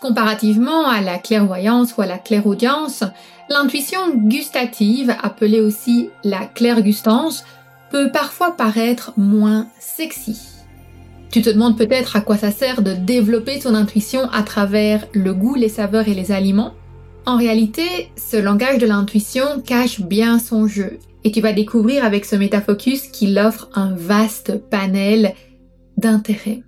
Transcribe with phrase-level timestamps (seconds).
[0.00, 3.04] Comparativement à la clairvoyance ou à la clairaudience,
[3.50, 7.44] l'intuition gustative, appelée aussi la clairgustance,
[7.90, 10.40] peut parfois paraître moins sexy.
[11.30, 15.34] Tu te demandes peut-être à quoi ça sert de développer ton intuition à travers le
[15.34, 16.74] goût, les saveurs et les aliments.
[17.26, 22.24] En réalité, ce langage de l'intuition cache bien son jeu et tu vas découvrir avec
[22.24, 25.34] ce métafocus qu'il offre un vaste panel
[25.98, 26.62] d'intérêts.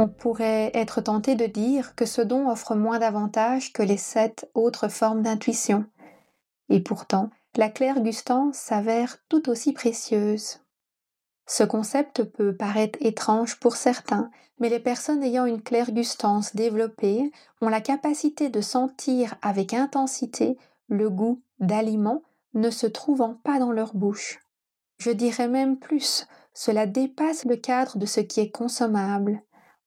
[0.00, 4.48] On pourrait être tenté de dire que ce don offre moins d'avantages que les sept
[4.54, 5.86] autres formes d'intuition.
[6.68, 10.60] Et pourtant, la claire gustance s'avère tout aussi précieuse.
[11.46, 14.30] Ce concept peut paraître étrange pour certains,
[14.60, 20.58] mais les personnes ayant une claire gustance développée ont la capacité de sentir avec intensité
[20.88, 22.22] le goût d'aliments
[22.54, 24.40] ne se trouvant pas dans leur bouche.
[24.98, 29.42] Je dirais même plus, cela dépasse le cadre de ce qui est consommable.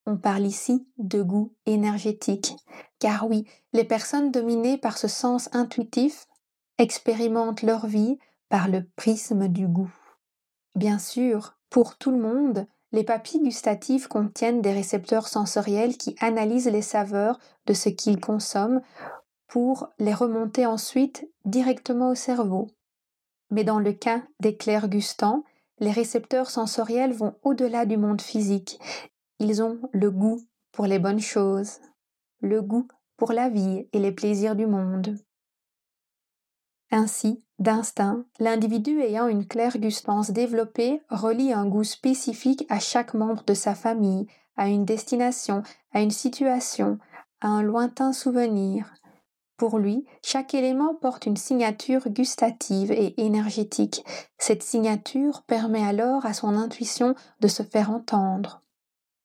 [0.08, 2.56] On parle ici de goût énergétique,
[3.00, 6.28] car oui, les personnes dominées par ce sens intuitif
[6.80, 8.18] expérimentent leur vie
[8.50, 9.94] par le prisme du goût.
[10.76, 16.70] Bien sûr, pour tout le monde, les papilles gustatives contiennent des récepteurs sensoriels qui analysent
[16.70, 18.82] les saveurs de ce qu'ils consomment
[19.48, 22.70] pour les remonter ensuite directement au cerveau.
[23.52, 25.44] Mais dans le cas des clairs gustants,
[25.80, 28.80] les récepteurs sensoriels vont au-delà du monde physique
[29.42, 30.40] ils ont le goût
[30.72, 31.80] pour les bonnes choses,
[32.42, 35.18] le goût pour la vie et les plaisirs du monde.
[36.92, 43.44] Ainsi, d'instinct, l'individu ayant une claire gustance développée relie un goût spécifique à chaque membre
[43.46, 47.00] de sa famille, à une destination, à une situation,
[47.40, 48.94] à un lointain souvenir.
[49.58, 54.06] Pour lui, chaque élément porte une signature gustative et énergétique.
[54.38, 58.62] Cette signature permet alors à son intuition de se faire entendre.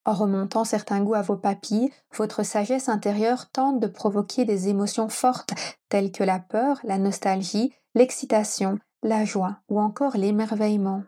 [0.07, 5.09] En remontant certains goûts à vos papilles, votre sagesse intérieure tente de provoquer des émotions
[5.09, 5.53] fortes
[5.89, 11.03] telles que la peur, la nostalgie, l'excitation, la joie ou encore l'émerveillement.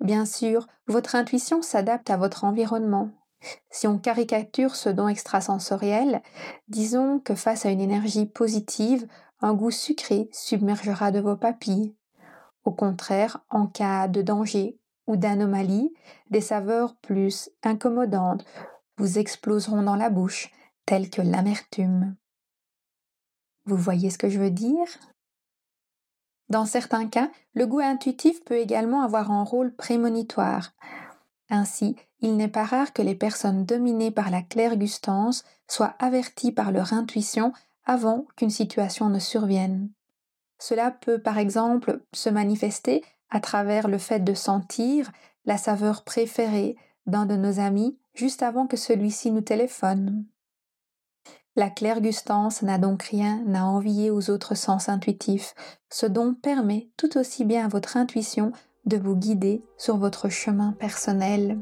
[0.00, 3.10] Bien sûr, votre intuition s'adapte à votre environnement.
[3.70, 6.22] Si on caricature ce don extrasensoriel,
[6.68, 9.06] disons que face à une énergie positive,
[9.42, 11.94] un goût sucré submergera de vos papilles.
[12.64, 15.92] Au contraire, en cas de danger ou d'anomalies,
[16.30, 18.44] des saveurs plus incommodantes
[18.96, 20.50] vous exploseront dans la bouche,
[20.86, 22.16] telles que l'amertume.
[23.66, 24.86] Vous voyez ce que je veux dire?
[26.48, 30.72] Dans certains cas, le goût intuitif peut également avoir un rôle prémonitoire.
[31.48, 36.52] Ainsi, il n'est pas rare que les personnes dominées par la claire gustance soient averties
[36.52, 37.52] par leur intuition
[37.84, 39.90] avant qu'une situation ne survienne.
[40.58, 45.10] Cela peut par exemple se manifester à travers le fait de sentir
[45.44, 46.76] la saveur préférée
[47.06, 50.24] d'un de nos amis juste avant que celui-ci nous téléphone.
[51.56, 55.54] La clairgustance n'a donc rien à envier aux autres sens intuitifs,
[55.88, 58.52] ce dont permet tout aussi bien à votre intuition
[58.86, 61.58] de vous guider sur votre chemin personnel.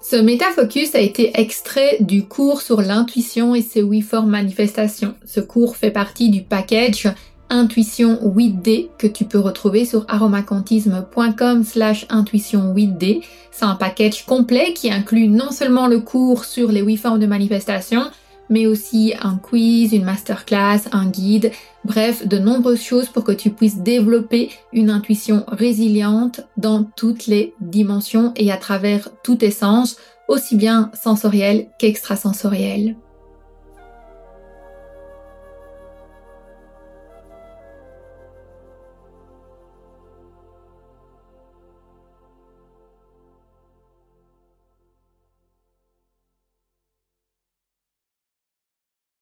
[0.00, 5.16] Ce métafocus a été extrait du cours sur l'intuition et ses huit formes manifestations.
[5.24, 7.08] Ce cours fait partie du package
[7.50, 13.22] intuition 8D que tu peux retrouver sur aromacantisme.com slash intuition 8D.
[13.50, 17.26] C'est un package complet qui inclut non seulement le cours sur les 8 formes de
[17.26, 18.02] manifestation,
[18.50, 21.52] mais aussi un quiz, une masterclass, un guide,
[21.84, 27.54] bref, de nombreuses choses pour que tu puisses développer une intuition résiliente dans toutes les
[27.60, 29.96] dimensions et à travers tous tes sens,
[30.28, 32.96] aussi bien sensoriels qu'extrasensoriels.